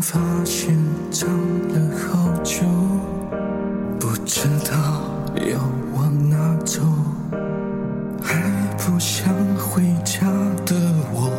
[0.00, 0.74] 发现
[1.10, 1.28] 长
[1.68, 2.62] 了好久，
[3.98, 4.74] 不知道
[5.36, 5.58] 要
[5.94, 6.80] 往哪走，
[8.22, 8.40] 还
[8.78, 10.26] 不想回家
[10.64, 10.74] 的
[11.12, 11.30] 我，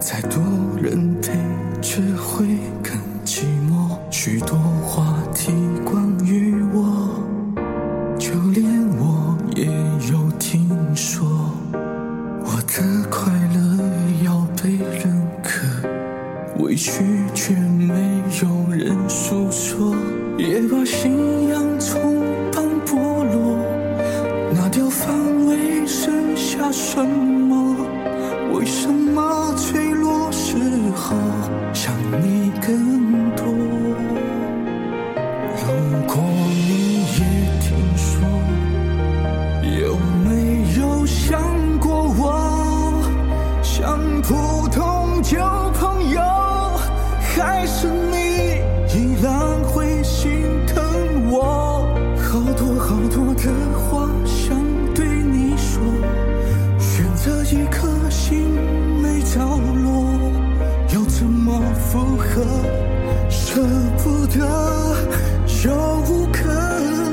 [0.00, 0.42] 再多
[0.80, 1.32] 人陪
[1.80, 3.96] 却会更寂寞。
[4.10, 5.52] 许多话题
[5.84, 7.08] 关于我，
[8.18, 8.64] 就连
[8.98, 9.66] 我也
[10.12, 11.28] 有听说，
[11.72, 13.78] 我的快乐
[14.24, 15.88] 要被认可。
[16.58, 17.02] 委屈
[17.34, 17.94] 却没
[18.82, 19.94] 人诉说，
[20.36, 22.96] 也把信仰从旁剥
[23.32, 23.56] 落。
[24.52, 27.76] 拿掉防卫，剩下什么？
[28.52, 30.56] 为什么脆弱时
[30.96, 31.14] 候
[31.72, 33.46] 想你更多？
[35.62, 35.64] 如
[36.08, 36.20] 果
[36.50, 37.20] 你也
[37.60, 38.18] 听说，
[39.80, 41.40] 有没有想
[41.78, 43.00] 过我？
[43.62, 45.38] 像普通旧
[45.78, 46.20] 朋友，
[47.20, 47.86] 还是
[63.28, 63.60] 舍
[64.02, 64.46] 不得，
[65.64, 65.74] 又
[66.08, 66.48] 无可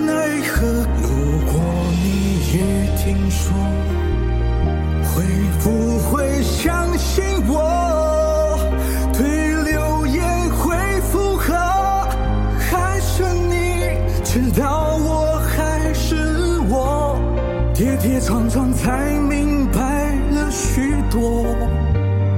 [0.06, 0.66] 奈何。
[1.02, 1.08] 如
[1.46, 1.62] 果
[2.04, 2.08] 你
[2.54, 2.58] 也
[2.98, 3.54] 听说。
[5.12, 5.26] 会
[5.62, 8.58] 不会相信我？
[9.12, 9.22] 对
[9.64, 11.54] 流言会附和，
[12.58, 16.16] 还是你知道我还是
[16.70, 17.20] 我？
[17.74, 21.46] 跌跌撞撞才明白了许多，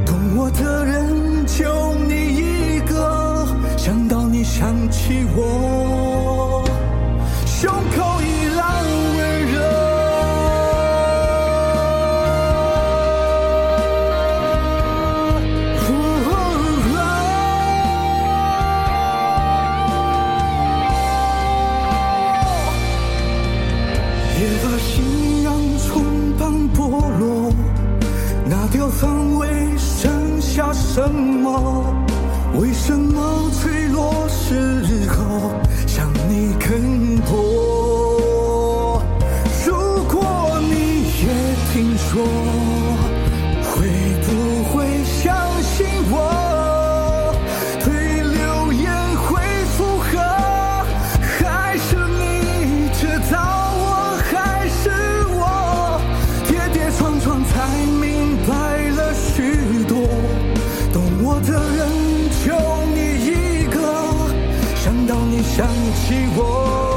[0.05, 1.93] 懂我的人就，
[3.83, 6.63] 想到你想起我，
[7.47, 8.61] 胸口依然
[9.17, 9.57] 温热。
[24.37, 25.89] 也把信仰从
[26.37, 26.79] 旁剥
[27.17, 27.51] 落，
[28.45, 31.83] 那条防卫，剩下什么？
[32.59, 32.93] 为什
[65.53, 66.90] 想起我，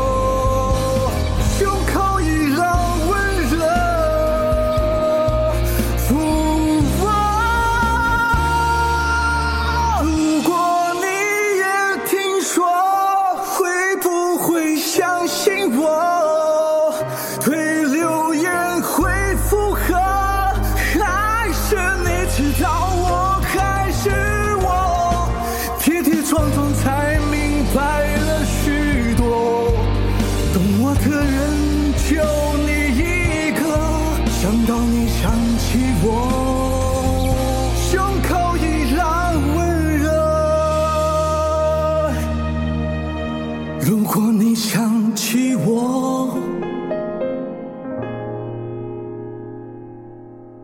[44.46, 46.36] 你想起我，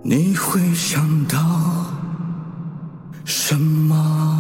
[0.03, 1.39] 你会想到
[3.25, 4.40] 什么？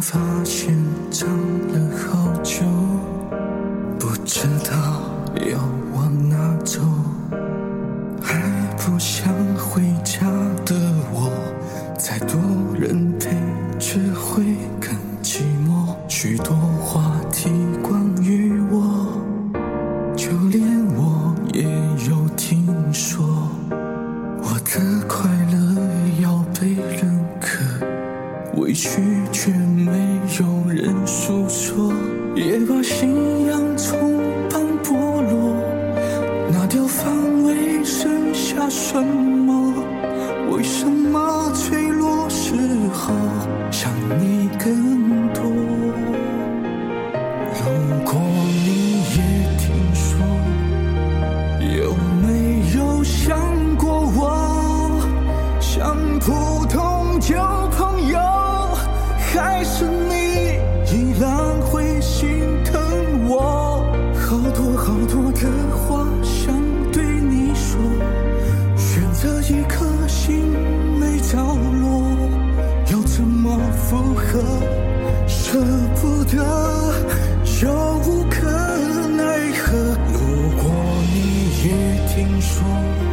[0.00, 0.76] 发现
[1.10, 2.62] 站了好久，
[3.98, 5.02] 不知道
[5.50, 5.58] 要
[5.94, 6.80] 往哪走，
[8.22, 8.40] 还
[8.76, 10.26] 不想回家
[10.64, 10.74] 的
[11.12, 11.30] 我，
[11.98, 12.38] 再多
[12.78, 13.30] 人陪
[13.78, 14.44] 只会
[14.80, 15.94] 更寂寞。
[16.08, 17.50] 许多话题
[17.82, 19.20] 关于我，
[20.16, 20.62] 就连
[20.94, 21.64] 我也
[22.08, 23.26] 有听说，
[23.70, 24.97] 我的
[28.68, 29.00] 委屈
[29.32, 29.90] 却没
[30.38, 31.90] 有人诉说，
[32.34, 33.98] 也把信仰从
[34.50, 34.92] 当剥
[35.22, 35.54] 落，
[36.52, 39.72] 拿掉防卫剩下什么？
[40.50, 42.52] 为什么脆弱时
[42.92, 43.14] 候
[43.70, 45.42] 想你更多？
[47.54, 48.20] 如果
[48.66, 50.20] 你也听说，
[51.74, 53.34] 有没有想
[53.78, 55.00] 过我，
[55.58, 57.57] 像普通就。
[59.40, 60.58] 还是你
[60.92, 61.30] 依然
[61.62, 62.80] 会心疼
[63.28, 66.52] 我，好多好多的话想
[66.92, 67.78] 对你说，
[68.76, 70.44] 选择一颗心
[70.98, 72.02] 没着落，
[72.90, 74.42] 要怎么复合？
[75.28, 75.58] 舍
[76.00, 76.44] 不得，
[77.62, 77.70] 又
[78.06, 78.46] 无可
[79.16, 79.76] 奈何。
[80.12, 80.18] 如
[80.56, 80.70] 果
[81.12, 81.16] 你
[81.64, 81.68] 也
[82.08, 83.07] 听说。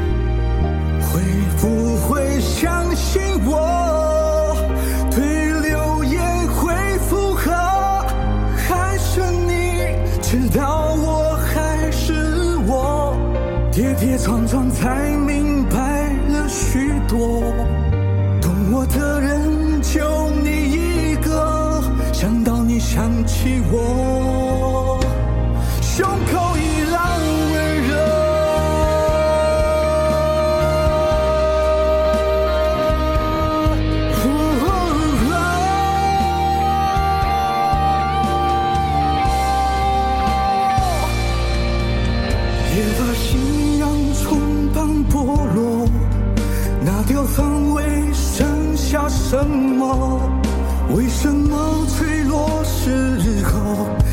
[14.16, 17.44] 跌跌撞撞才明白了许多。
[51.18, 54.05] 什么脆弱时候？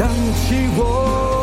[0.00, 1.39] 想起我。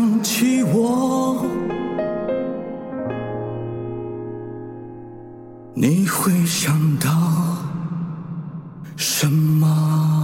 [0.00, 1.44] 想起我
[5.74, 7.10] 你会想到
[8.96, 10.19] 什么？